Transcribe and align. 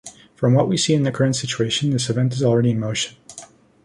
From 0.33 0.55
what 0.55 0.67
we 0.67 0.77
see 0.77 0.95
in 0.95 1.03
the 1.03 1.11
current 1.11 1.35
situation, 1.35 1.91
this 1.91 2.09
event 2.09 2.33
is 2.33 2.41
already 2.41 2.71
in 2.71 2.79
motion. 2.79 3.15